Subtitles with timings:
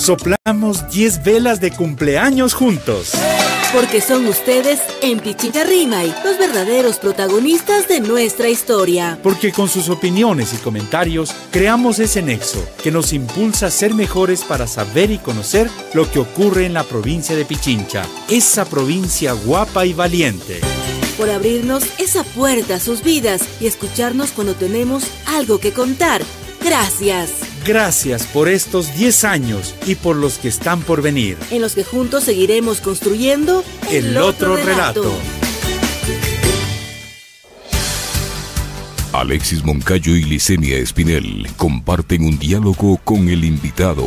[0.00, 3.12] Soplamos 10 velas de cumpleaños juntos.
[3.74, 9.18] Porque son ustedes en Pichita Rimay los verdaderos protagonistas de nuestra historia.
[9.22, 14.42] Porque con sus opiniones y comentarios creamos ese nexo que nos impulsa a ser mejores
[14.42, 19.84] para saber y conocer lo que ocurre en la provincia de Pichincha, esa provincia guapa
[19.84, 20.60] y valiente.
[21.18, 26.22] Por abrirnos esa puerta a sus vidas y escucharnos cuando tenemos algo que contar.
[26.64, 27.30] Gracias.
[27.66, 31.36] Gracias por estos 10 años y por los que están por venir.
[31.50, 35.12] En los que juntos seguiremos construyendo el, otro, relato.
[39.12, 44.06] Alexis Moncayo y Licenia Espinel comparten un diálogo con el invitado.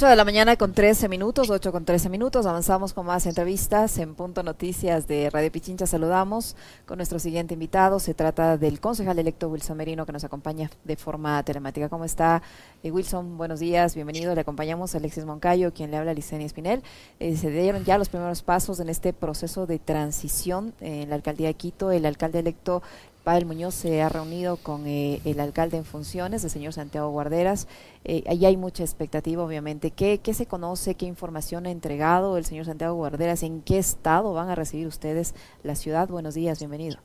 [0.00, 2.46] 8 de la mañana con 13 minutos, 8 con 13 minutos.
[2.46, 5.86] Avanzamos con más entrevistas en Punto Noticias de Radio Pichincha.
[5.86, 8.00] Saludamos con nuestro siguiente invitado.
[8.00, 11.90] Se trata del concejal electo Wilson Merino que nos acompaña de forma telemática.
[11.90, 12.40] ¿Cómo está
[12.82, 13.36] eh, Wilson?
[13.36, 14.34] Buenos días, bienvenido.
[14.34, 16.82] Le acompañamos a Alexis Moncayo, quien le habla a Licenia Espinel.
[17.18, 21.48] Eh, se dieron ya los primeros pasos en este proceso de transición en la alcaldía
[21.48, 21.92] de Quito.
[21.92, 22.82] El alcalde electo
[23.24, 27.68] Pavel Muñoz se ha reunido con eh, el alcalde en funciones, el señor Santiago Guarderas.
[28.04, 29.90] Eh, hay mucha expectativa, obviamente.
[29.90, 30.94] ¿Qué, ¿Qué se conoce?
[30.94, 33.42] ¿Qué información ha entregado el señor Santiago Guarderas?
[33.42, 36.08] ¿En qué estado van a recibir ustedes la ciudad?
[36.08, 36.98] Buenos días, bienvenido.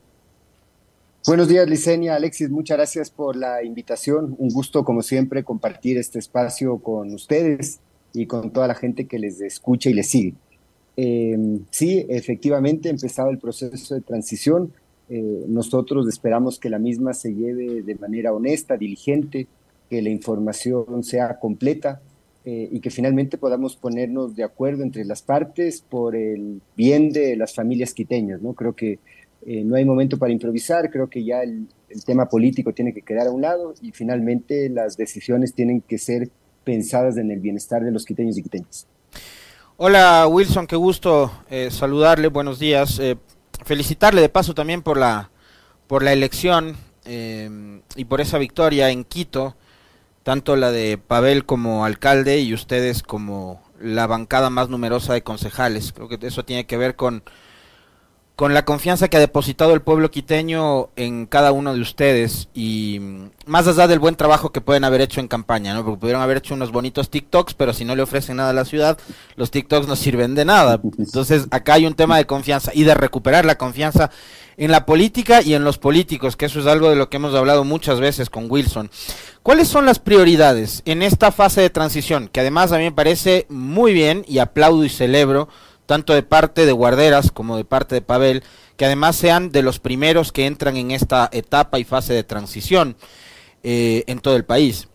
[1.27, 2.15] Buenos días, Licenia.
[2.15, 4.35] Alexis, muchas gracias por la invitación.
[4.37, 7.79] Un gusto, como siempre, compartir este espacio con ustedes
[8.13, 10.35] y con toda la gente que les escucha y les sigue.
[10.97, 14.71] Eh, sí, efectivamente, empezado el proceso de transición
[15.07, 19.47] eh, nosotros esperamos que la misma se lleve de manera honesta, diligente,
[19.89, 22.01] que la información sea completa
[22.43, 27.35] eh, y que finalmente podamos ponernos de acuerdo entre las partes por el bien de
[27.35, 28.41] las familias quiteñas.
[28.41, 28.53] ¿no?
[28.53, 28.99] Creo que
[29.45, 33.03] eh, no hay momento para improvisar, creo que ya el, el, tema político tiene que
[33.03, 36.29] quedar a un lado y finalmente las decisiones tienen que ser
[36.63, 38.87] pensadas en el bienestar de los quiteños y quiteñas.
[39.77, 41.31] Hola Wilson, qué gusto
[41.69, 42.99] saludarle, buenos días
[43.65, 45.31] felicitarle de paso también por la,
[45.87, 49.55] por la elección eh, y por esa victoria en Quito,
[50.23, 55.91] tanto la de Pavel como alcalde y ustedes como la bancada más numerosa de concejales.
[55.91, 57.23] Creo que eso tiene que ver con
[58.35, 62.99] con la confianza que ha depositado el pueblo quiteño en cada uno de ustedes y
[62.99, 65.85] mm, más allá del buen trabajo que pueden haber hecho en campaña, ¿no?
[65.85, 68.65] Porque pudieron haber hecho unos bonitos TikToks, pero si no le ofrecen nada a la
[68.65, 68.97] ciudad,
[69.37, 70.81] los TikToks no sirven de nada.
[70.97, 74.11] Entonces, acá hay un tema de confianza y de recuperar la confianza
[74.57, 77.35] en la política y en los políticos, que eso es algo de lo que hemos
[77.35, 78.89] hablado muchas veces con Wilson.
[79.43, 82.29] ¿Cuáles son las prioridades en esta fase de transición?
[82.29, 85.47] Que además a mí me parece muy bien y aplaudo y celebro
[85.85, 88.43] tanto de parte de Guarderas como de parte de Pavel,
[88.77, 92.95] que además sean de los primeros que entran en esta etapa y fase de transición
[93.63, 94.87] eh, en todo el país.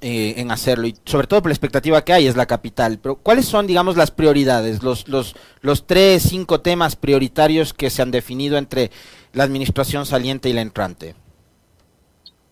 [0.00, 0.86] Eh, en hacerlo.
[0.86, 3.00] Y sobre todo por la expectativa que hay es la capital.
[3.02, 8.02] Pero cuáles son digamos las prioridades los los los tres cinco temas prioritarios que se
[8.02, 8.92] han definido entre
[9.32, 11.16] la administración saliente y la entrante.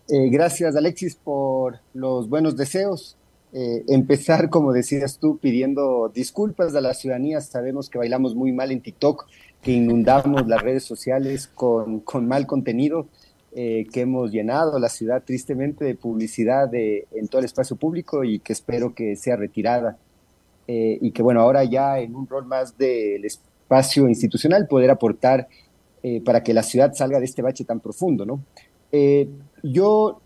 [0.09, 3.16] Eh, gracias Alexis por los buenos deseos
[3.53, 7.39] eh, empezar, como decías tú, pidiendo disculpas a la ciudadanía.
[7.41, 9.25] Sabemos que bailamos muy mal en TikTok,
[9.61, 13.07] que inundamos las redes sociales con, con mal contenido,
[13.55, 18.23] eh, que hemos llenado la ciudad tristemente de publicidad de, en todo el espacio público
[18.23, 19.97] y que espero que sea retirada.
[20.67, 25.47] Eh, y que bueno, ahora ya en un rol más del espacio institucional poder aportar
[26.23, 28.39] para que la ciudad salga de este bache tan profundo, ¿no?
[29.61, 30.21] yo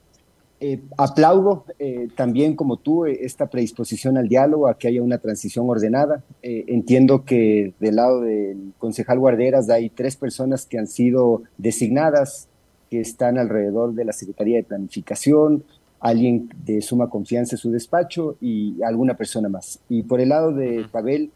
[0.63, 5.17] eh, aplaudo eh, también, como tú, eh, esta predisposición al diálogo, a que haya una
[5.17, 6.23] transición ordenada.
[6.43, 12.47] entiendo que del lado del concejal Guarderas hay tres personas que han sido designadas,
[12.91, 15.63] que están alrededor de la Secretaría de Planificación,
[15.99, 19.79] alguien de suma confianza en su despacho y alguna persona más.
[19.89, 21.31] Y por el lado de Pavel,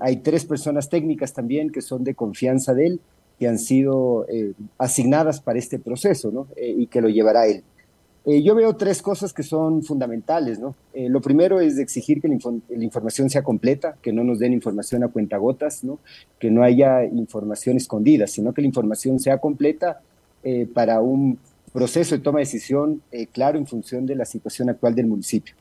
[0.00, 3.00] hay tres personas técnicas también que son de confianza de él,
[3.38, 4.26] que han sido
[4.78, 6.46] asignadas para este proceso, ¿no?
[6.56, 7.62] y que lo llevará él.
[8.26, 10.74] Eh, yo veo tres cosas que son fundamentales, ¿no?
[10.94, 15.04] Eh, lo primero es exigir que la, información sea completa, que no nos den información
[15.04, 15.98] a cuentagotas, ¿no?
[16.38, 20.00] Que no haya información escondida, sino que la información sea completa
[20.42, 21.38] eh, para un
[21.72, 25.54] proceso de toma de decisión claro en función de la situación actual del municipio.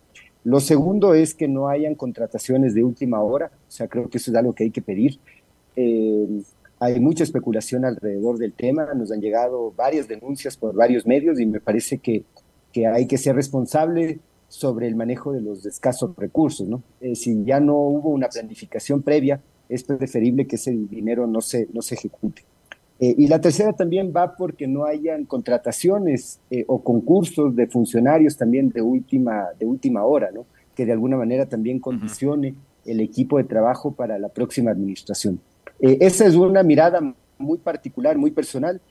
[0.44, 4.32] Lo segundo es que no hayan contrataciones de última hora, o sea, creo que eso
[4.32, 5.20] es algo que hay que pedir.
[5.76, 6.42] Eh,
[6.80, 11.46] hay mucha especulación alrededor del tema, nos han llegado varias denuncias por varios medios y
[11.46, 12.24] me parece que,
[12.74, 16.68] que hay que ser responsable sobre el manejo de los escasos recursos.
[16.68, 16.84] ¿no?
[17.00, 21.70] Eh, si ya no hubo una planificación previa, es preferible que ese dinero no se,
[21.72, 22.44] no se ejecute.
[23.00, 28.38] Eh, y la tercera también va porque no hayan contrataciones eh, o concursos de funcionarios
[28.38, 30.46] también de última, de última hora, ¿no?
[30.76, 32.56] que de alguna manera también condicione
[32.86, 35.40] el equipo de trabajo para la próxima administración.
[35.80, 38.82] esa es una mirada muy particular, muy personal.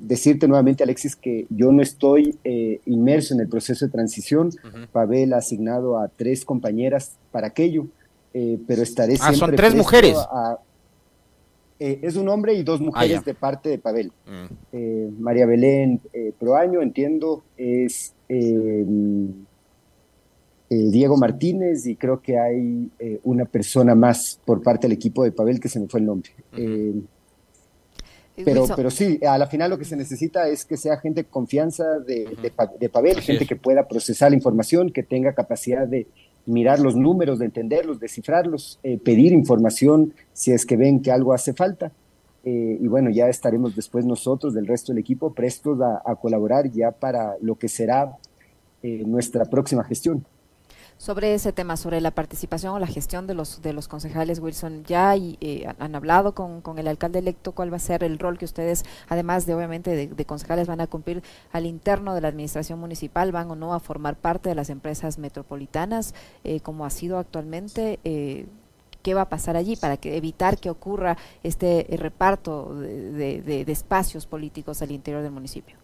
[0.00, 2.38] decirte nuevamente, Alexis, que yo no estoy
[2.86, 4.50] inmerso en el proceso de transición.
[4.92, 7.86] Pavel ha asignado a tres compañeras para aquello.
[8.34, 10.16] Eh, pero estaré ah, son tres mujeres.
[11.78, 14.12] Eh, es un hombre y dos ah, mujeres de parte de Pavel.
[14.26, 14.54] Mm.
[14.72, 16.00] Eh, María Belén
[16.38, 18.14] Proaño, entiendo, es
[20.68, 22.90] Diego Martínez y creo que hay
[23.24, 26.30] una persona más por parte del equipo de Pavel que se me fue el nombre.
[28.34, 31.28] Pero, pero sí, a la final lo que se necesita es que sea gente de
[31.28, 32.34] confianza de,
[32.80, 36.06] de, Pavel, gente que pueda procesar la información, que tenga capacidad de,
[36.46, 41.32] mirar los números, de entenderlos, descifrarlos, eh, pedir información si es que ven que algo
[41.32, 41.92] hace falta.
[42.44, 46.90] Eh, y bueno, ya estaremos después nosotros, del resto del equipo, prestos a, colaborar ya
[46.90, 48.16] para lo que será
[48.82, 50.24] eh, nuestra próxima gestión.
[51.02, 54.84] Sobre ese tema, sobre la participación o la gestión de los de los concejales, Wilson,
[54.84, 58.38] ya eh, han hablado con, con, el alcalde electo cuál va a ser el rol
[58.38, 62.78] que ustedes, además de obviamente de, concejales, van a cumplir al interno de la administración
[62.78, 66.14] municipal, van o no a formar parte de las empresas metropolitanas,
[66.44, 67.98] eh, como ha sido actualmente.
[68.04, 68.46] Eh,
[69.02, 74.80] qué va a pasar allí para que evitar que ocurra este reparto de espacios políticos
[74.82, 75.81] al interior del municipio.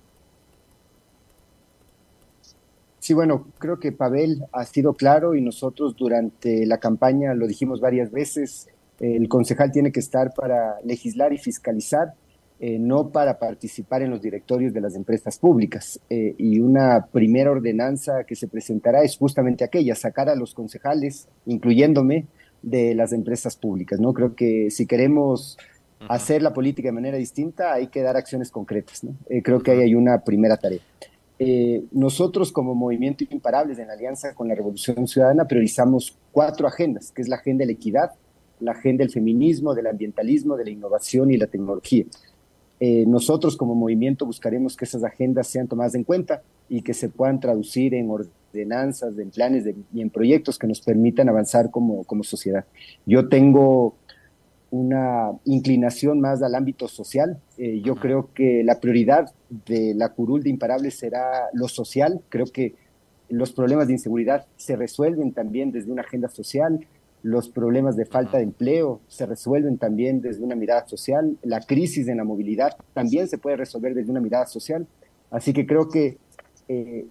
[3.08, 7.80] Sí, bueno, creo que Pavel ha sido claro y nosotros durante la campaña lo dijimos
[7.80, 8.68] varias veces,
[9.00, 12.12] el concejal tiene que estar para legislar y fiscalizar,
[12.60, 15.98] eh, no para participar en los directorios de las empresas públicas.
[16.10, 21.28] Eh, y una primera ordenanza que se presentará es justamente aquella, sacar a los concejales,
[21.46, 22.26] incluyéndome,
[22.60, 23.98] de las empresas públicas.
[23.98, 24.12] ¿no?
[24.12, 25.56] Creo que si queremos
[26.10, 29.02] hacer la política de manera distinta, hay que dar acciones concretas.
[29.02, 29.14] ¿no?
[29.30, 30.80] Eh, creo que ahí hay una primera tarea.
[31.38, 37.22] Eh, nosotros como Movimiento Imparables en alianza con la Revolución Ciudadana priorizamos cuatro agendas, que
[37.22, 38.10] es la agenda de la equidad,
[38.60, 42.04] la agenda del feminismo, del ambientalismo, de la innovación y la tecnología.
[42.80, 47.08] Eh, nosotros como movimiento buscaremos que esas agendas sean tomadas en cuenta y que se
[47.08, 52.24] puedan traducir en ordenanzas, en planes y en proyectos que nos permitan avanzar como, como
[52.24, 52.64] sociedad.
[53.06, 53.94] Yo tengo
[54.70, 57.40] una inclinación más al ámbito social.
[57.56, 59.32] Eh, yo creo que la prioridad
[59.66, 62.20] de la curul de imparables será lo social.
[62.28, 62.74] Creo que
[63.28, 66.86] los problemas de inseguridad se resuelven también desde una agenda social.
[67.22, 71.36] Los problemas de falta de empleo se resuelven también desde una mirada social.
[71.42, 74.86] La crisis en la movilidad también se puede resolver desde una mirada social.
[75.30, 76.18] Así que creo que
[76.70, 77.06] eh,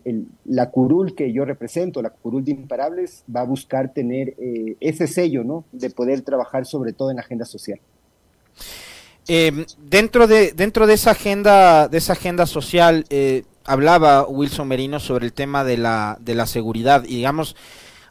[0.45, 5.07] la curul que yo represento, la curul de imparables, va a buscar tener eh, ese
[5.07, 5.65] sello, ¿no?
[5.71, 7.79] De poder trabajar sobre todo en la agenda social.
[9.27, 14.99] Em, dentro de dentro de esa agenda de esa agenda social eh, hablaba Wilson Merino
[14.99, 17.55] sobre el tema de la de la seguridad y digamos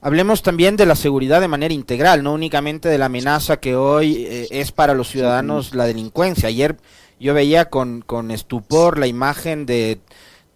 [0.00, 4.26] hablemos también de la seguridad de manera integral, no únicamente de la amenaza que hoy
[4.50, 6.48] es para los ciudadanos la delincuencia.
[6.48, 6.76] Ayer
[7.18, 10.00] yo veía con, con estupor la imagen de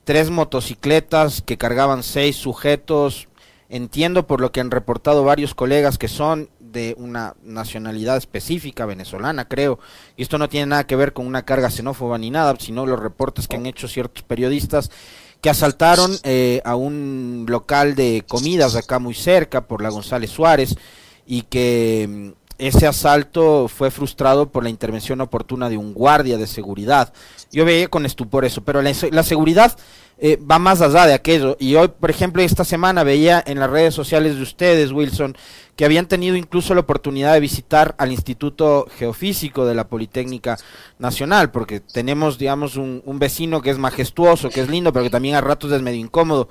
[0.05, 3.29] tres motocicletas que cargaban seis sujetos.
[3.69, 9.47] Entiendo por lo que han reportado varios colegas que son de una nacionalidad específica, venezolana
[9.47, 9.79] creo,
[10.17, 13.01] y esto no tiene nada que ver con una carga xenófoba ni nada, sino los
[13.01, 14.91] reportes que han hecho ciertos periodistas
[15.41, 20.77] que asaltaron eh, a un local de comidas acá muy cerca por la González Suárez
[21.27, 26.47] y que mm, ese asalto fue frustrado por la intervención oportuna de un guardia de
[26.47, 27.13] seguridad.
[27.51, 29.77] Yo veía con estupor eso, pero la, seguridad
[30.19, 31.57] eh, va más allá de aquello.
[31.59, 35.37] Y hoy, por ejemplo, esta semana veía en las redes sociales de ustedes, Wilson,
[35.75, 40.59] que habían tenido incluso la oportunidad de visitar al Instituto Geofísico de la Politécnica
[40.99, 45.35] Nacional, porque tenemos, digamos, un, vecino que es majestuoso, que es lindo, pero que también
[45.35, 46.49] a ratos es medio incómodo,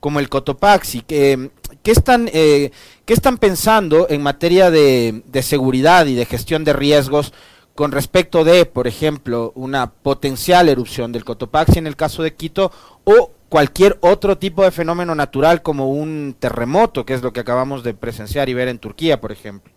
[0.00, 1.02] como el Cotopaxi.
[1.02, 1.50] Que,
[1.82, 2.70] ¿qué, están, eh,
[3.04, 7.32] ¿Qué están pensando en materia de, de seguridad y de gestión de riesgos?
[7.74, 12.70] con respecto de, por ejemplo, una potencial erupción del Cotopaxi en el caso de Quito
[13.04, 17.82] o cualquier otro tipo de fenómeno natural como un terremoto, que es lo que acabamos
[17.82, 19.72] de presenciar y ver en Turquía, por ejemplo.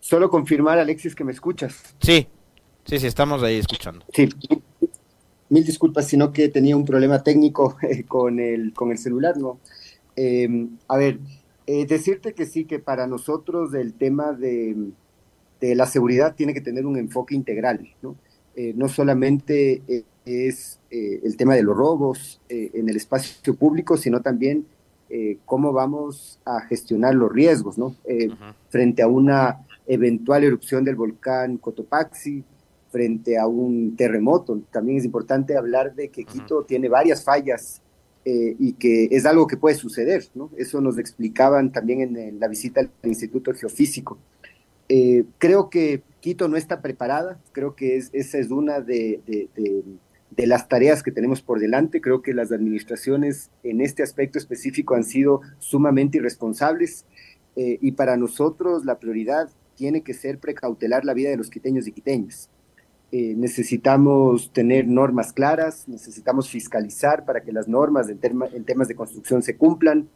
[0.00, 1.94] Solo confirmar, Alexis, que me escuchas.
[2.00, 2.26] Sí,
[2.84, 4.06] sí, sí, estamos ahí escuchando.
[4.12, 4.28] Sí.
[5.48, 7.76] Mil disculpas, sino que tenía un problema técnico
[8.08, 9.58] con, el, con el celular, ¿no?
[10.16, 11.18] Em, a ver,
[11.66, 14.76] eh, decirte que sí, que para nosotros el tema de,
[15.60, 18.16] de, la seguridad tiene que tener un enfoque integral, ¿no?
[18.54, 24.22] Eh, no solamente eh, es el tema de los robos en el espacio público, sino
[24.22, 24.66] también
[25.44, 27.94] cómo vamos a gestionar los riesgos, ¿no?
[28.70, 32.42] Frente a una eventual erupción del volcán Cotopaxi,
[32.96, 34.58] frente a un terremoto.
[34.70, 37.82] También es importante hablar de que Quito tiene varias fallas
[38.24, 40.50] eh, y que es algo que puede suceder, ¿no?
[40.56, 44.16] Eso nos explicaban también en, la visita al Instituto Geofísico.
[44.88, 50.46] Eh, creo que Quito no está preparada, creo que es, esa es una de, de,
[50.46, 52.00] las tareas que tenemos por delante.
[52.00, 57.04] Creo que las administraciones en este aspecto específico han sido sumamente irresponsables
[57.56, 61.86] eh, y para nosotros la prioridad tiene que ser precautelar la vida de los quiteños
[61.86, 62.48] y quiteñas.
[63.12, 68.18] Eh, necesitamos tener normas claras, necesitamos fiscalizar para que las normas en,
[68.52, 70.08] en, temas de construcción se cumplan,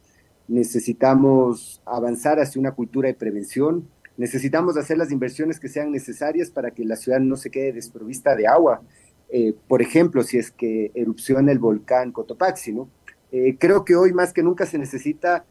[0.49, 6.71] necesitamos avanzar hacia una cultura de prevención, necesitamos hacer las inversiones que sean necesarias para
[6.71, 8.81] que la ciudad no se quede desprovista de agua.
[9.29, 12.89] Eh, por ejemplo, si es que erupciona el volcán Cotopaxi, ¿no?
[13.31, 15.45] Eh, creo que hoy más que nunca se necesita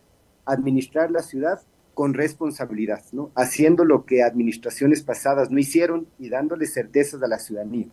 [0.44, 1.60] administrar la ciudad
[2.00, 3.30] con responsabilidad, ¿no?
[3.34, 7.88] haciendo lo que administraciones pasadas no hicieron y dándole certezas a la ciudadanía.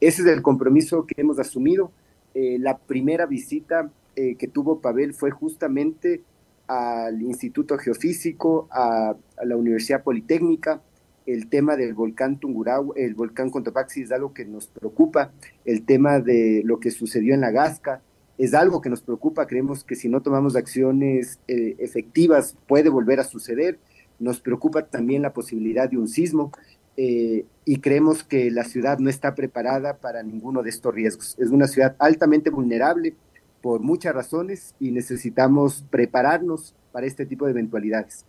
[0.00, 1.92] Ese es el compromiso que hemos asumido.
[2.34, 6.22] Eh, la primera visita eh, que tuvo Pavel fue justamente
[6.66, 9.14] al Instituto Geofísico, a,
[9.44, 10.82] la Universidad Politécnica.
[11.24, 15.30] El tema del volcán Tungurahua, el volcán Cotopaxi es algo que nos preocupa.
[15.64, 18.02] El tema de lo que sucedió en la Gasca,
[18.42, 23.20] es algo que nos preocupa, creemos que si no tomamos acciones eh, efectivas puede volver
[23.20, 23.78] a suceder,
[24.18, 26.50] nos preocupa también la posibilidad de un sismo
[26.96, 31.36] eh, y creemos que la ciudad no está preparada para ninguno de estos riesgos.
[31.38, 33.14] Es una ciudad altamente vulnerable
[33.60, 38.26] por muchas razones y necesitamos prepararnos para este tipo de eventualidades.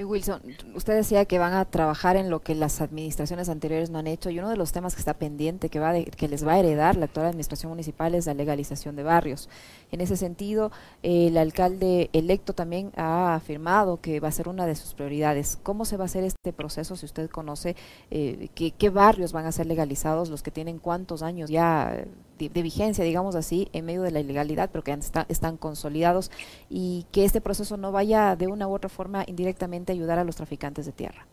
[0.00, 0.40] Eh, Wilson,
[0.74, 4.30] usted decía que van a trabajar en lo que las administraciones anteriores no han hecho
[4.30, 6.96] y uno de los temas que está pendiente, que, va que les va a heredar
[6.96, 9.50] la actual administración municipal es la legalización de barrios.
[9.92, 14.74] En ese sentido, el alcalde electo también ha afirmado que va a ser una de
[14.74, 15.58] sus prioridades.
[15.62, 17.76] ¿Cómo se va a hacer este proceso si usted conoce
[18.10, 22.06] eh, qué barrios van a ser legalizados, los que tienen cuántos años ya
[22.48, 24.96] de, vigencia, digamos así, en medio de la ilegalidad, pero que
[25.28, 26.30] están consolidados
[26.68, 30.24] y que este proceso no vaya de una u otra forma indirectamente a ayudar a
[30.24, 31.26] los traficantes de tierra.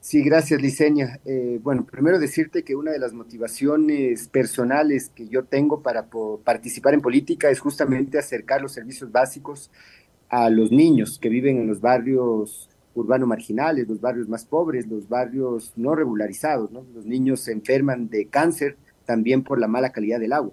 [0.00, 1.18] Sí, gracias, Liceña.
[1.24, 6.06] Eh, bueno, primero decirte que una de las motivaciones personales que yo tengo para
[6.44, 9.68] participar en política es justamente acercar los servicios básicos
[10.28, 15.08] a los niños que viven en los barrios urbanos marginales, los barrios más pobres, los
[15.08, 16.70] barrios no regularizados.
[16.70, 18.76] Los niños se enferman de cáncer
[19.06, 20.52] también por la mala calidad del agua.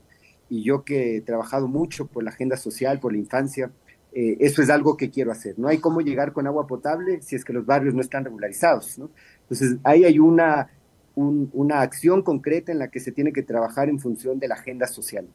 [0.50, 3.72] Y yo que he trabajado mucho por la agenda social, por la infancia,
[4.13, 5.57] eh, eso es algo que quiero hacer.
[5.57, 9.00] No hay cómo llegar con agua potable si es que los barrios no están regularizados.
[9.41, 10.69] Entonces, ahí hay una,
[11.15, 14.88] una acción concreta en la que se tiene que trabajar en función de la agenda
[14.88, 15.27] social.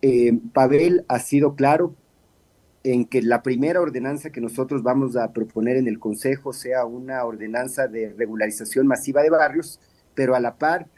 [0.00, 1.94] Eh, Pavel ha sido claro
[2.84, 7.24] en que la primera ordenanza que nosotros vamos a proponer en el Consejo sea una
[7.24, 9.80] ordenanza de regularización masiva de barrios,
[10.14, 10.88] pero a la par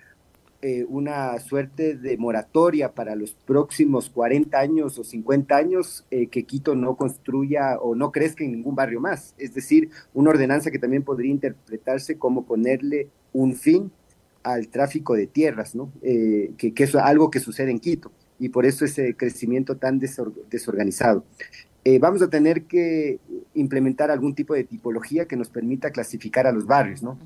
[0.67, 6.45] eh, una suerte de moratoria para los próximos 40 años o 50 años eh, que
[6.45, 9.35] Quito no construya o no crezca en ningún barrio más.
[9.37, 13.93] Es decir, una ordenanza que también podría interpretarse como ponerle un fin
[14.43, 15.93] al tráfico de tierras, ¿no?
[16.01, 19.99] Eh, que, que, es algo que sucede en Quito y por eso ese crecimiento tan
[19.99, 21.27] desorganizado.
[22.01, 23.19] vamos a tener que
[23.53, 27.19] implementar algún tipo de tipología que nos permita clasificar a los barrios, ¿no?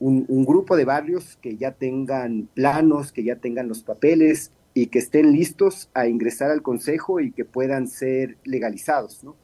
[0.00, 4.98] Un, grupo de barrios que ya tengan planos, que ya tengan los papeles y que
[4.98, 9.22] estén listos a ingresar al Consejo y que puedan ser legalizados.
[9.22, 9.36] ¿no?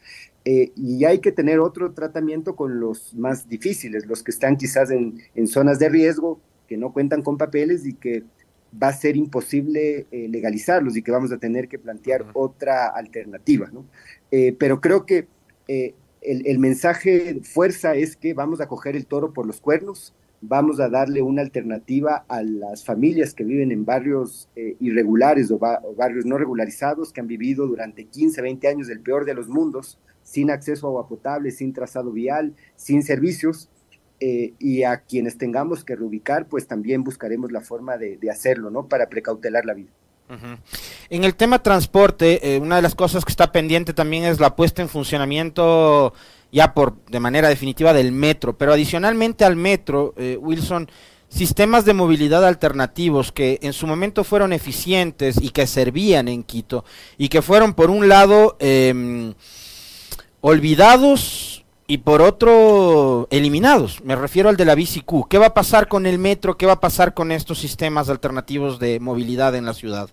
[0.45, 4.90] Eh, y hay que tener otro tratamiento con los más difíciles, los que están quizás
[4.90, 8.25] en, zonas de riesgo, que no cuentan con papeles y que
[8.80, 13.69] va a ser imposible eh, legalizarlos y que vamos a tener que plantear otra alternativa.
[13.73, 13.85] ¿no?
[14.30, 15.28] Eh, pero creo que
[15.69, 20.80] el, el mensaje fuerza es que vamos a coger el toro por los cuernos, vamos
[20.80, 26.25] a darle una alternativa a las familias que viven en barrios eh, irregulares o, barrios
[26.25, 30.50] no regularizados, que han vivido durante 15, 20 años el peor de los mundos, sin
[30.50, 33.68] acceso a agua potable, sin trazado vial, sin servicios,
[34.23, 38.87] eh, y a quienes tengamos que reubicar, pues también buscaremos la forma de, hacerlo, ¿no?
[38.87, 39.90] Para precautelar la vida.
[41.09, 44.54] En el tema transporte, eh, una de las cosas que está pendiente también es la
[44.54, 46.12] puesta en funcionamiento
[46.52, 50.88] ya por de manera definitiva del metro, pero adicionalmente al metro, eh, Wilson,
[51.28, 56.85] sistemas de movilidad alternativos que en su momento fueron eficientes y que servían en Quito
[57.16, 59.35] y que fueron por un lado em,
[60.40, 64.02] olvidados y por otro eliminados.
[64.04, 65.28] Me refiero al de la BCQ.
[65.28, 66.57] ¿Qué va a pasar con el metro?
[66.57, 70.09] ¿Qué va a pasar con estos sistemas alternativos de movilidad en la ciudad?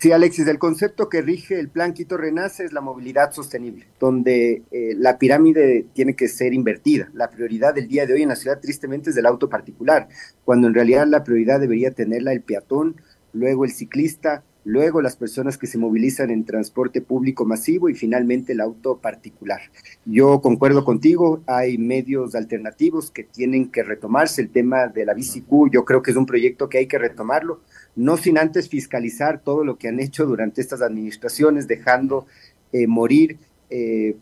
[0.00, 4.62] Sí, Alexis, el concepto que rige el plan Quito Renace es la movilidad sostenible, donde
[4.70, 7.10] eh, la pirámide tiene que ser invertida.
[7.14, 10.06] La prioridad del día de hoy en la ciudad tristemente es del auto particular,
[10.44, 12.94] cuando en realidad la prioridad debería tenerla el peatón,
[13.32, 18.52] luego el ciclista, luego las personas que se movilizan en transporte público masivo y finalmente
[18.52, 19.60] el auto particular.
[20.04, 24.42] Yo concuerdo contigo, hay medios alternativos que tienen que retomarse.
[24.42, 27.60] El tema de la BCQ, yo creo que es un proyecto que hay que retomarlo
[27.96, 32.26] no sin antes fiscalizar todo lo que han hecho durante estas administraciones, dejando
[32.70, 33.38] eh, morir
[33.70, 34.16] eh,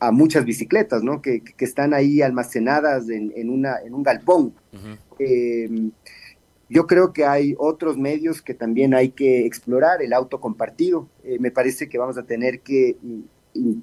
[0.00, 1.20] a muchas bicicletas, ¿no?
[1.20, 4.54] Que, están ahí almacenadas en, una, en un galpón.
[6.68, 11.08] Yo creo que hay otros medios que también hay que explorar, el auto compartido.
[11.24, 12.96] Eh, me parece que vamos a tener que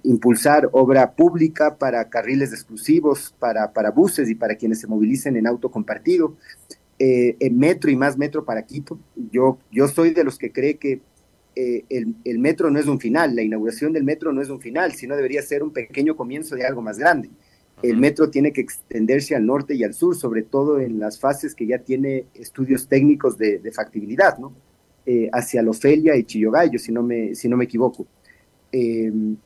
[0.03, 5.47] impulsar obra pública para carriles exclusivos, para, para buses y para quienes se movilicen en
[5.47, 6.35] auto compartido
[6.97, 8.97] eh, en metro y más metro para Quito.
[9.31, 11.01] Yo, yo soy de los que cree que
[11.55, 14.93] eh, el, metro no es un final, la inauguración del metro no es un final,
[14.93, 17.29] sino debería ser un pequeño comienzo de algo más grande.
[17.89, 21.55] El metro tiene que extenderse al norte y al sur, sobre todo en las fases
[21.55, 24.53] que ya tiene estudios técnicos de, de factibilidad, ¿no?
[25.07, 28.07] Eh, hacia Lofelia y Chillogallo, si no me, si no me equivoco.
[28.71, 29.37] Em,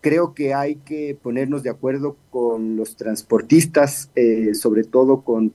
[0.00, 5.52] creo que hay que ponernos de acuerdo con los transportistas, eh, sobre todo con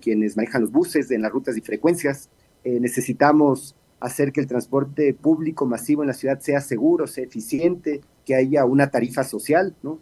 [0.00, 2.30] quienes manejan los buses en las rutas y frecuencias.
[2.64, 8.00] Eh, necesitamos hacer que el transporte público masivo en la ciudad sea seguro, sea eficiente,
[8.26, 10.00] que haya una tarifa social, ¿no?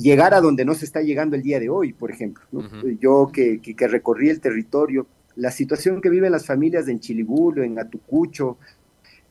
[0.00, 2.44] Eh, llegar a donde no se está llegando el día de hoy, por ejemplo.
[3.00, 7.78] Yo que, que, recorrí el territorio, la situación que viven las familias en Chilibulo, en
[7.78, 8.58] Atucucho,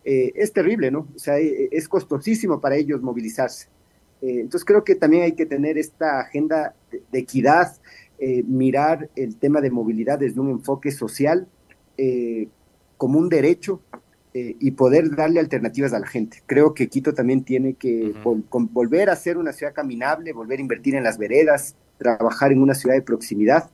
[0.06, 1.08] eh, es terrible, ¿no?
[1.16, 3.68] O sea, es costosísimo para ellos movilizarse.
[4.22, 6.74] entonces creo que también hay que tener esta agenda
[7.12, 7.74] de equidad,
[8.22, 11.48] eh, mirar el tema de movilidad desde un enfoque social
[11.96, 12.50] eh,
[12.98, 13.82] como un derecho
[14.34, 16.44] eh, y poder darle alternativas a la gente.
[16.46, 20.96] Creo que Quito también tiene que volver a ser una ciudad caminable, volver a invertir
[20.96, 23.70] en las veredas, trabajar en una ciudad de proximidad.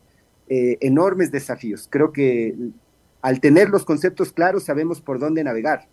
[0.48, 1.88] enormes desafíos.
[1.90, 2.56] Creo que
[3.22, 5.88] al tener los conceptos claros sabemos por dónde navegar,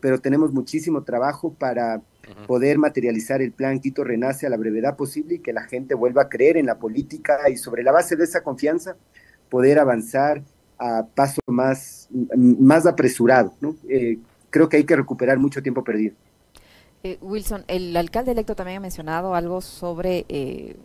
[0.00, 2.02] pero tenemos muchísimo trabajo para
[2.46, 6.22] poder materializar el plan Quito Renace a la brevedad posible y que la gente vuelva
[6.22, 8.96] a creer en la política y sobre la base de esa confianza
[9.48, 10.42] poder avanzar
[10.78, 13.52] a paso más, más apresurado.
[13.60, 13.76] ¿no?
[13.88, 14.18] Eh,
[14.50, 16.14] creo que hay que recuperar mucho tiempo perdido.
[17.04, 20.76] Eh, Wilson, el alcalde electo también ha mencionado algo sobre eh,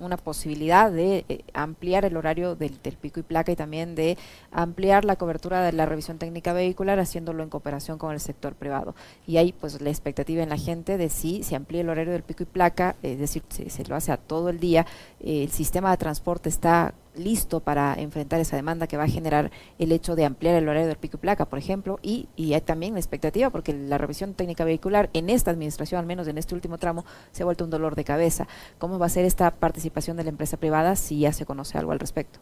[0.00, 4.18] una, posibilidad de ampliar el horario del, pico y placa y también de
[4.50, 8.96] ampliar la cobertura de la revisión técnica vehicular haciéndolo en cooperación con el sector privado.
[9.28, 12.24] Y hay pues la expectativa en la gente de si se amplía el horario del
[12.24, 14.86] pico y placa, es decir, se, se lo hace a todo el día,
[15.20, 19.92] el sistema de transporte está listo para enfrentar esa demanda que va a generar el
[19.92, 22.94] hecho de ampliar el horario del pico y placa, por ejemplo, y, y hay también
[22.94, 26.78] la expectativa, porque la revisión técnica vehicular en esta administración, al menos en este último
[26.78, 28.46] tramo, se ha vuelto un dolor de cabeza.
[28.78, 31.92] ¿Cómo va a ser esta participación de la empresa privada si ya se conoce algo
[31.92, 32.40] al respecto?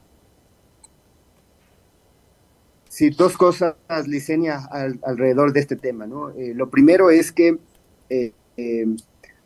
[2.88, 3.76] Sí, dos cosas,
[4.06, 4.68] Licenia,
[5.02, 6.06] alrededor de este tema.
[6.06, 6.30] ¿no?
[6.30, 7.58] Eh, lo primero es que
[8.10, 8.86] eh, eh,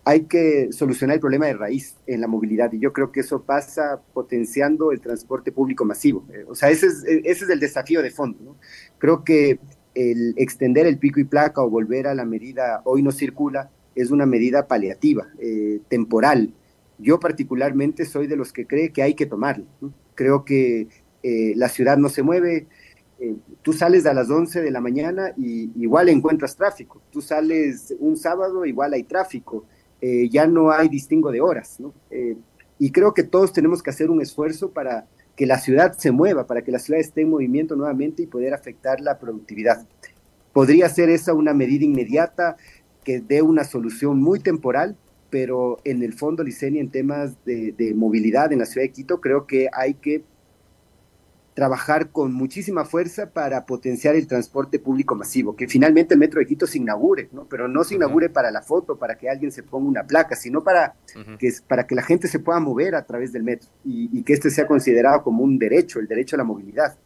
[0.05, 3.43] hay que solucionar el problema de raíz en la movilidad y yo creo que eso
[3.43, 6.27] pasa potenciando el transporte público masivo.
[6.33, 8.57] Eh, o sea, ese es, eh, ese es el desafío de fondo.
[8.99, 9.61] Creo que
[9.95, 14.11] el extender el pico y placa o volver a la medida hoy no circula es
[14.11, 16.53] una medida paliativa, eh, temporal.
[16.99, 19.67] Yo particularmente soy de los que cree que hay que tomarlo.
[20.15, 20.89] Creo que
[21.55, 22.67] la ciudad no se mueve,
[23.63, 27.01] tú sales a las 11 de la mañana y igual encuentras tráfico.
[27.11, 29.67] Tú sales un sábado, igual hay tráfico.
[30.03, 31.95] Eh, ya no hay distingo de horas, ¿no?
[32.11, 32.37] Eh,
[32.81, 36.47] y creo que todos tenemos que hacer un esfuerzo para que la ciudad se mueva,
[36.49, 39.87] para que la ciudad esté en movimiento nuevamente y poder afectar la productividad.
[40.53, 42.57] Podría ser esa una medida inmediata
[43.05, 44.97] que dé una solución muy temporal,
[45.31, 49.47] pero en el fondo, Licenia, en temas de movilidad en la ciudad de Quito, creo
[49.47, 50.25] que hay que
[51.55, 56.47] trabajar con muchísima fuerza para potenciar el transporte público masivo, que finalmente el Metro de
[56.47, 57.45] Quito se inaugure, ¿no?
[57.45, 60.65] pero no se inaugure para la foto, para que alguien se ponga una placa, sino
[60.65, 60.95] para,
[61.39, 64.51] que, para que la gente se pueda mover a través del metro y, que este
[64.51, 66.97] sea considerado como un derecho, el derecho a la movilidad.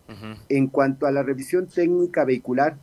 [0.48, 2.76] En cuanto a la revisión técnica vehicular,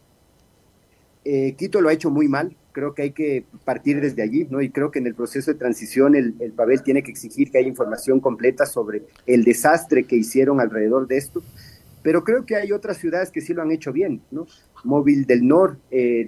[1.23, 4.62] eh, Quito lo ha hecho muy mal, creo que hay que partir desde allí, ¿no?
[4.62, 7.60] Y creo que en el proceso de transición el, el Pavel tiene que exigir que
[7.60, 11.42] haya información completa sobre el desastre que hicieron alrededor de esto,
[12.04, 14.46] pero creo que hay otras ciudades que sí lo han hecho bien, ¿no?
[14.84, 16.28] Móvil del Nor, eh,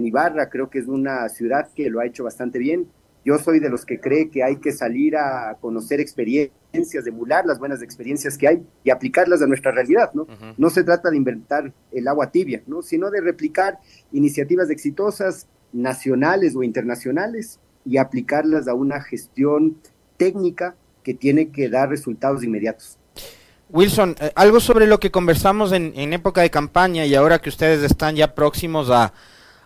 [0.49, 2.87] creo que es una ciudad que lo ha hecho bastante bien.
[3.25, 7.59] Yo soy de los que cree que hay que salir a conocer experiencias, emular las
[7.59, 10.27] buenas experiencias que hay y aplicarlas a nuestra realidad, ¿no?
[10.57, 12.83] No se trata de inventar el agua tibia, ¿no?
[12.83, 13.79] Sino de replicar
[14.11, 19.77] iniciativas exitosas nacionales o internacionales y aplicarlas a una gestión
[20.17, 22.97] técnica que tiene que dar resultados inmediatos.
[23.69, 27.49] Wilson, eh, algo sobre lo que conversamos en, en, época de campaña y ahora que
[27.49, 29.13] ustedes están ya próximos a,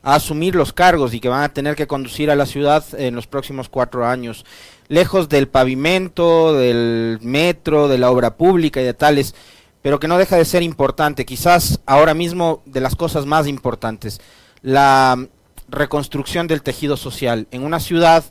[0.01, 3.15] a, asumir los cargos y que van a tener que conducir a la ciudad en
[3.15, 4.45] los próximos cuatro años,
[4.87, 9.35] lejos del pavimento, del metro, de la obra pública y de tales,
[9.81, 14.19] pero que no deja de ser importante, quizás ahora mismo de las cosas más importantes,
[14.61, 15.27] la
[15.69, 18.23] reconstrucción del tejido social en una ciudad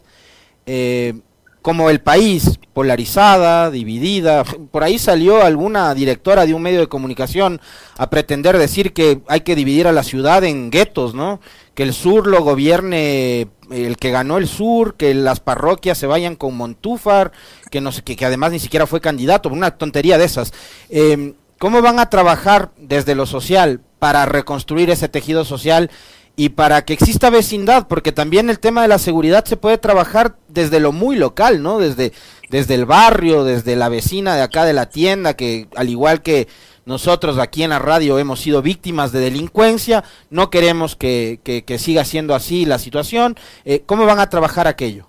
[0.66, 1.14] eh,
[1.62, 4.44] como el país, polarizada, dividida.
[4.44, 7.60] Por ahí salió alguna directora de un medio de comunicación
[7.96, 11.40] a pretender decir que hay que dividir a la ciudad en guetos, ¿no?
[11.74, 16.36] Que el sur lo gobierne el que ganó el sur, que las parroquias se vayan
[16.36, 17.32] con Montúfar,
[17.70, 20.52] que no sé, que, además ni siquiera fue candidato, una tontería de esas.
[20.88, 25.90] Eh, ¿Cómo van a trabajar desde lo social para reconstruir ese tejido social
[26.38, 30.38] y para que exista vecindad, porque también el tema de la seguridad se puede trabajar
[30.46, 31.80] desde lo muy local, ¿no?
[31.80, 32.12] Desde,
[32.48, 36.46] desde el barrio, desde la vecina de acá de la tienda, que al igual que
[36.86, 42.04] nosotros aquí en la radio hemos sido víctimas de delincuencia, no queremos que, que, siga
[42.04, 43.34] siendo así la situación.
[43.64, 45.08] Eh, ¿Cómo van a trabajar aquello?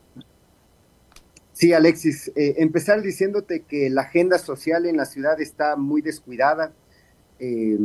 [1.54, 6.74] Sí, Alexis, eh, empezar diciéndote que la agenda social en la ciudad está muy descuidada.
[7.38, 7.78] Eh,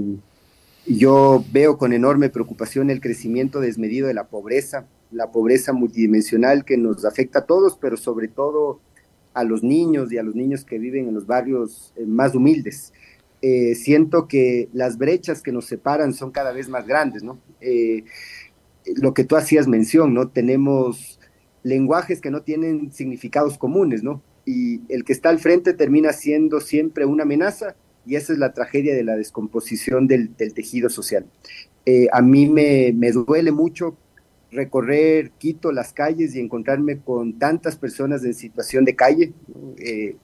[0.87, 6.77] yo veo con enorme preocupación el crecimiento desmedido de la pobreza, la pobreza multidimensional que
[6.77, 8.81] nos afecta a todos, pero sobre todo
[9.33, 12.92] a los niños y a los niños que viven en los barrios eh, más humildes.
[13.42, 17.38] Eh, siento que las brechas que nos separan son cada vez más grandes, ¿no?
[17.61, 18.05] Eh,
[18.97, 20.29] lo que tú hacías mención, ¿no?
[20.29, 21.18] Tenemos
[21.62, 24.23] lenguajes que no tienen significados comunes, ¿no?
[24.47, 28.53] Y el que está al frente termina siendo siempre una amenaza y esa es la
[28.53, 31.27] tragedia de la descomposición del, tejido social.
[31.87, 33.97] Eh, a mí me, duele mucho
[34.51, 39.33] recorrer Quito, las calles y encontrarme con tantas personas en situación de calle,
[39.79, 40.17] eh,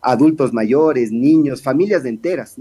[0.00, 2.56] adultos mayores, niños, familias enteras,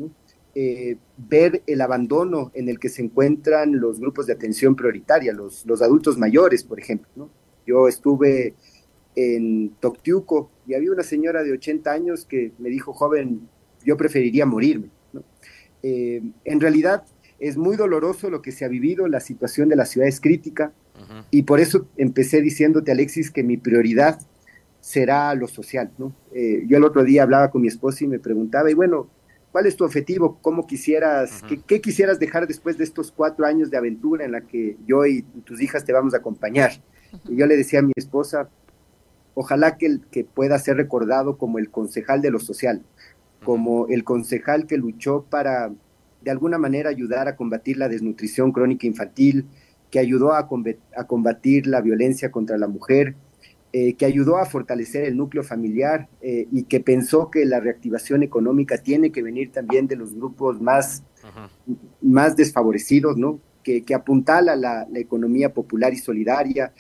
[0.56, 5.64] eh, ver el abandono en el que se encuentran los grupos de atención prioritaria, los,
[5.82, 7.30] adultos mayores, por ejemplo.
[7.66, 8.56] Yo estuve
[9.16, 13.48] en Toctiuco y había una señora de 80 años que me dijo, joven,
[13.84, 14.90] yo preferiría morirme.
[15.14, 15.24] ¿no?
[15.84, 17.04] Eh, en realidad
[17.40, 20.74] es muy doloroso lo que se ha vivido, la situación de la ciudad es crítica
[20.96, 21.26] uh -huh.
[21.32, 24.20] y por eso empecé diciéndote, Alexis, que mi prioridad
[24.82, 25.92] será lo social.
[25.98, 26.14] ¿no?
[26.34, 29.10] Eh, yo el otro día hablaba con mi esposa y me preguntaba, y bueno,
[29.52, 30.38] ¿cuál es tu objetivo?
[30.42, 31.50] ¿Cómo quisieras, uh -huh.
[31.50, 35.06] ¿qué, qué, quisieras dejar después de estos cuatro años de aventura en la que yo
[35.06, 36.72] y tus hijas te vamos a acompañar?
[37.14, 37.34] Uh -huh.
[37.34, 38.50] Y yo le decía a mi esposa,
[39.34, 42.82] ojalá que, que pueda ser recordado como el concejal de lo social,
[43.50, 45.72] como el concejal que luchó para,
[46.22, 49.48] de alguna manera, ayudar a combatir la desnutrición crónica infantil,
[49.90, 50.48] que ayudó a,
[51.08, 53.16] combatir la violencia contra la mujer,
[53.74, 58.22] eh, que ayudó a fortalecer el núcleo familiar eh, y que pensó que la reactivación
[58.22, 61.02] económica tiene que venir también de los grupos más,
[62.04, 63.40] más desfavorecidos, ¿no?
[63.64, 66.72] Que, que apuntala la, la economía popular y solidaria,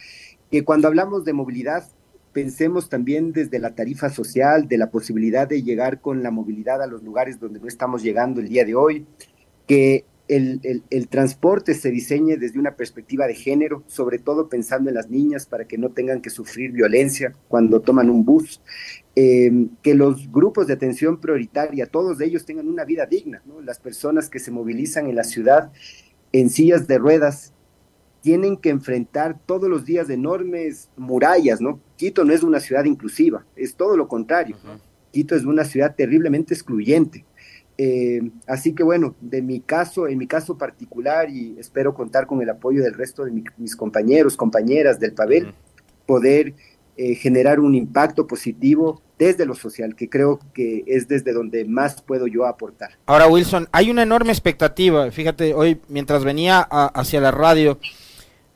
[0.51, 1.83] que cuando hablamos de movilidad
[2.33, 6.87] pensemos también desde la tarifa social, de la posibilidad de llegar con la movilidad a
[6.87, 9.05] los lugares donde no estamos llegando el día de hoy,
[9.67, 14.95] que el, el, transporte se diseñe desde una perspectiva de género, sobre todo pensando en
[14.95, 18.61] las niñas para que no tengan que sufrir violencia cuando toman un bus,
[19.15, 24.29] eh, que los grupos de atención prioritaria, todos ellos tengan una vida digna, las personas
[24.29, 25.71] que se movilizan en la ciudad
[26.31, 27.53] en sillas de ruedas
[28.21, 31.79] tienen que enfrentar todos los días enormes murallas, ¿no?
[31.95, 34.57] Quito no es una ciudad inclusiva, es todo lo contrario.
[34.63, 34.79] Uh -huh.
[35.11, 37.25] Quito es una ciudad terriblemente excluyente.
[37.77, 42.41] Eh, así que bueno, de mi caso, en mi caso particular, y espero contar con
[42.41, 46.05] el apoyo del resto de mi, mis compañeros, compañeras del Pavel, uh -huh.
[46.05, 46.53] poder
[46.97, 52.01] eh, generar un impacto positivo desde lo social, que creo que es desde donde más
[52.01, 52.91] puedo yo aportar.
[53.05, 55.09] Ahora, Wilson, hay una enorme expectativa.
[55.09, 57.79] Fíjate, hoy mientras venía a, hacia la radio,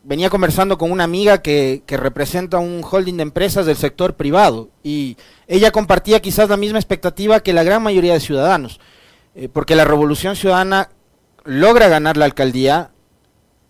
[0.04, 5.18] venía conversando con una amiga que, representa un holding de empresas del sector privado y
[5.48, 8.80] ella compartía quizás la misma expectativa que la gran mayoría de ciudadanos,
[9.36, 10.90] eh, porque la revolución ciudadana
[11.46, 12.92] logra ganar la alcaldía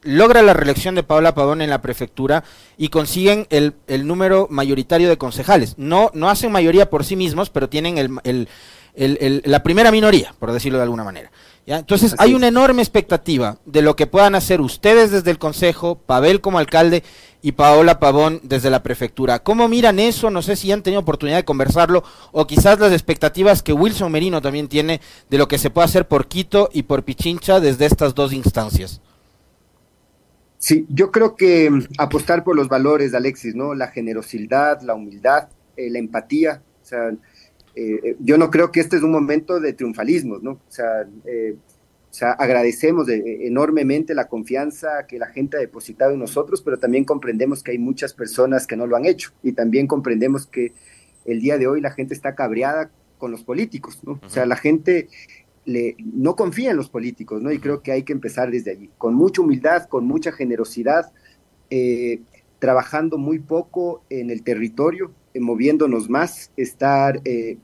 [0.03, 2.43] logra la reelección de Paola Pavón en la prefectura
[2.77, 5.75] y consiguen el, el, número mayoritario de concejales.
[5.77, 8.49] No, no hacen mayoría por sí mismos, pero tienen el,
[8.95, 11.31] el, la primera minoría, por decirlo de alguna manera.
[11.65, 11.79] ¿Ya?
[11.79, 16.41] Entonces hay una enorme expectativa de lo que puedan hacer ustedes desde el Consejo, Pavel
[16.41, 17.03] como alcalde
[17.41, 19.39] y Paola Pavón desde la prefectura.
[19.39, 20.29] ¿Cómo miran eso?
[20.29, 24.41] No sé si han tenido oportunidad de conversarlo o quizás las expectativas que Wilson Merino
[24.41, 28.15] también tiene de lo que se puede hacer por Quito y por Pichincha desde estas
[28.15, 29.01] dos instancias.
[30.57, 33.75] Sí, yo creo que mm, apostar por los valores, Alexis, ¿no?
[33.75, 36.61] La generosidad, la humildad, eh, la empatía.
[36.81, 37.11] O sea,
[37.75, 40.51] eh, eh, yo no creo que este es un momento de triunfalismo, ¿no?
[40.51, 46.61] O sea, o sea agradecemos enormemente la confianza que la gente ha depositado en nosotros,
[46.61, 50.45] pero también comprendemos que hay muchas personas que no lo han hecho y también comprendemos
[50.45, 50.73] que
[51.25, 54.19] el día de hoy la gente está cabreada con los políticos, ¿no?
[54.23, 55.07] O sea, la gente
[55.65, 57.51] no confía en los políticos, ¿no?
[57.51, 61.11] Y creo que hay que empezar desde allí, con mucha humildad, con mucha generosidad,
[61.69, 62.19] eh,
[62.59, 67.57] trabajando muy poco en el territorio, eh, moviéndonos más, estar eh,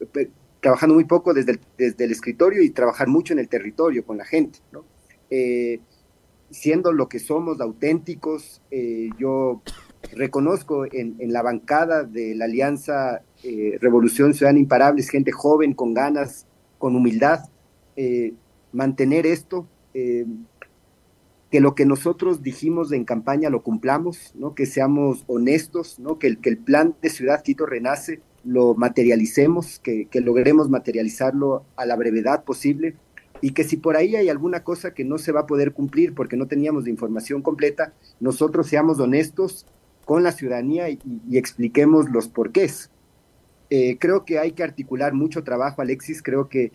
[0.62, 4.60] trabajando muy poco desde el, escritorio y trabajar mucho en el territorio con la gente,
[4.72, 4.86] ¿no?
[6.50, 8.62] siendo lo que somos, auténticos,
[9.20, 9.62] yo
[10.14, 13.22] reconozco en, en, la bancada de la Alianza
[13.80, 16.48] Revolución Ciudadana Imparables, gente joven, con ganas,
[16.80, 17.42] con humildad,
[17.96, 18.34] eh,
[18.72, 20.26] mantener esto, eh,
[21.52, 24.54] que lo que nosotros dijimos en campaña lo cumplamos, ¿no?
[24.54, 26.20] que seamos honestos, ¿no?
[26.20, 31.64] que, el, que el plan de Ciudad Quito Renace lo materialicemos, que, que logremos materializarlo
[31.76, 32.96] a la brevedad posible
[33.42, 36.14] y que si por ahí hay alguna cosa que no se va a poder cumplir
[36.14, 39.66] porque no teníamos la información completa, nosotros seamos honestos
[40.06, 41.00] con la ciudadanía y,
[41.34, 42.90] expliquemos los porqués.
[43.70, 46.24] Eh, creo que hay que articular mucho trabajo, Alexis.
[46.24, 46.72] Creo que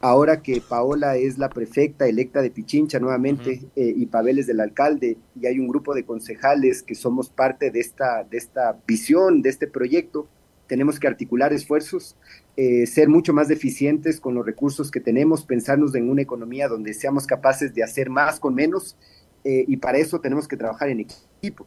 [0.00, 4.60] ahora que Paola es la prefecta electa de Pichincha nuevamente eh, y Pavel es del
[4.60, 9.42] alcalde y hay un grupo de concejales que somos parte de esta, de esta visión,
[9.42, 10.28] de este proyecto,
[10.66, 12.16] tenemos que articular esfuerzos,
[12.56, 16.92] eh, ser mucho más eficientes con los recursos que tenemos, pensarnos en una economía donde
[16.92, 18.96] seamos capaces de hacer más con menos
[19.44, 21.66] eh, y para eso tenemos que trabajar en equipo.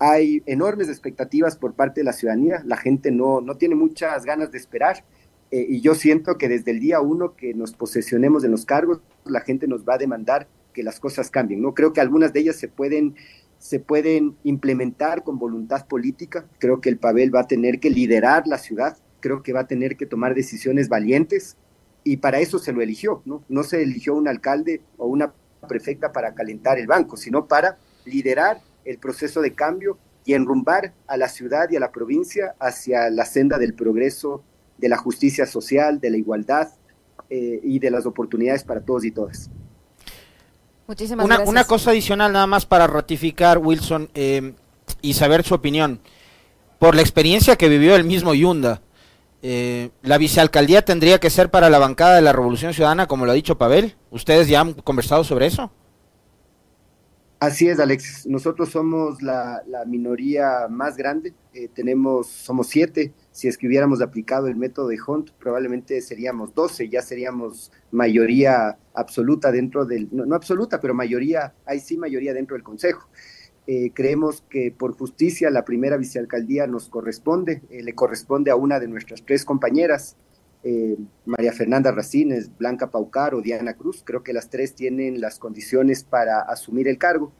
[0.00, 4.50] hay enormes expectativas por parte de la ciudadanía, la gente no, no tiene muchas ganas
[4.52, 5.04] de esperar
[5.50, 9.00] eh, y yo siento que desde el día uno que nos posesionemos en los cargos,
[9.24, 11.62] la gente nos va a demandar que las cosas cambien.
[11.62, 13.16] No creo que algunas de ellas se pueden
[13.58, 16.46] se pueden implementar con voluntad política.
[16.60, 19.66] Creo que el Pavel va a tener que liderar la ciudad, creo que va a
[19.66, 21.56] tener que tomar decisiones valientes
[22.04, 23.42] y para eso se lo eligió, ¿no?
[23.48, 25.34] No se eligió un alcalde o una
[25.68, 31.16] prefecta para calentar el banco, sino para liderar el proceso de cambio y enrumbar a
[31.16, 34.44] la ciudad y a la provincia hacia la senda del progreso
[34.78, 36.68] de la justicia social, de la igualdad
[37.30, 39.50] eh, y de las oportunidades para todos y todas.
[40.86, 41.50] Muchísimas una, gracias.
[41.50, 44.54] Una cosa adicional nada más para ratificar, Wilson, eh,
[45.02, 46.00] y saber su opinión.
[46.78, 48.80] Por la experiencia que vivió el mismo Yunda,
[49.42, 53.32] eh, ¿la vicealcaldía tendría que ser para la bancada de la Revolución Ciudadana, como lo
[53.32, 53.94] ha dicho Pavel?
[54.10, 55.70] ¿Ustedes ya han conversado sobre eso?
[57.40, 58.26] Así es, Alexis.
[58.26, 61.34] Nosotros somos la, minoría más grande.
[61.54, 63.12] Eh, tenemos, somos siete.
[63.30, 66.88] Si es que hubiéramos aplicado el método de Hunt, probablemente seríamos doce.
[66.88, 72.64] Ya seríamos mayoría absoluta dentro del, no, absoluta, pero mayoría, hay sí mayoría dentro del
[72.64, 73.08] Consejo.
[73.68, 78.80] Eh, creemos que por justicia la primera vicealcaldía nos corresponde, eh, le corresponde a una
[78.80, 80.16] de nuestras tres compañeras,
[80.64, 84.02] eh, María Fernanda Racines, Blanca Paucar Diana Cruz.
[84.04, 87.32] Creo que las tres tienen las condiciones para asumir el cargo.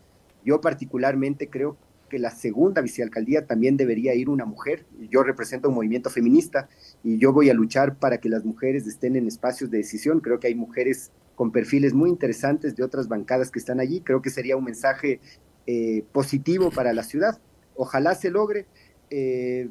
[0.45, 1.77] Yo particularmente creo
[2.09, 4.87] que la segunda vicealcaldía también debería ir una mujer.
[5.11, 6.69] Yo represento un movimiento feminista
[7.03, 10.21] y yo voy a luchar para que las mujeres estén en espacios de decisión.
[10.21, 14.01] Creo que hay mujeres con perfiles muy interesantes de otras bancadas que están allí.
[14.01, 15.21] Creo que sería un mensaje
[15.67, 17.41] eh, positivo para la ciudad.
[17.77, 18.67] Ojalá se logre
[19.11, 19.69] eh,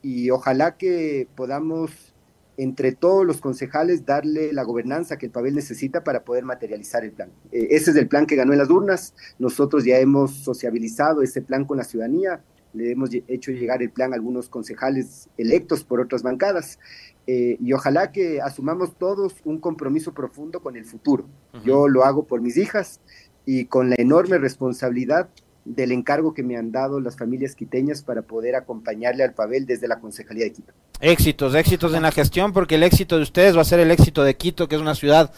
[0.00, 2.09] y ojalá que podamos
[2.62, 7.12] entre todos los concejales darle la gobernanza que el Pavel necesita para poder materializar el
[7.12, 7.30] plan.
[7.52, 9.14] Eh, ese es el plan que ganó en las urnas.
[9.38, 12.44] Nosotros ya hemos sociabilizado ese plan con la ciudadanía.
[12.74, 16.78] Le hemos hecho llegar el plan a algunos concejales electos por otras bancadas.
[17.26, 21.24] Eh, y ojalá que asumamos todos un compromiso profundo con el futuro.
[21.64, 23.00] Yo lo hago por mis hijas
[23.46, 25.30] y con la enorme responsabilidad
[25.64, 29.88] del encargo que me han dado las familias quiteñas para poder acompañarle al Pavel desde
[29.88, 30.72] la Concejalía de Quito.
[31.00, 34.22] Éxitos, éxitos en la gestión, porque el éxito de ustedes va a ser el éxito
[34.22, 35.32] de Quito, que es una ciudad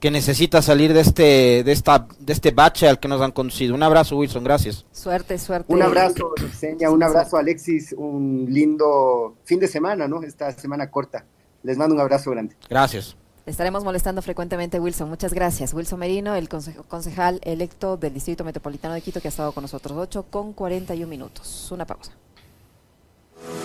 [0.00, 3.74] que necesita salir de este, de esta, de este bache al que nos han conducido.
[3.74, 4.86] Un abrazo, Wilson, gracias.
[4.92, 5.72] Suerte, suerte.
[5.72, 10.22] Un abrazo, Seña, un abrazo, Alexis, un lindo fin de semana, ¿no?
[10.22, 11.24] Esta semana corta.
[11.64, 12.54] Les mando un abrazo grande.
[12.68, 13.16] Gracias.
[13.48, 15.08] Estaremos molestando frecuentemente, Wilson.
[15.08, 15.72] Muchas gracias.
[15.72, 19.96] Wilson Merino, el concejal electo del Distrito Metropolitano de Quito, que ha estado con nosotros.
[19.96, 21.72] 8 con 41 minutos.
[21.72, 22.12] Una pausa.